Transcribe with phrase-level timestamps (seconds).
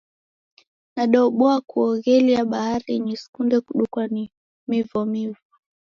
[0.95, 4.31] Nadaobua kuoghelia baharinyi, sikunde kudukwa ni
[4.67, 5.41] mivomivo.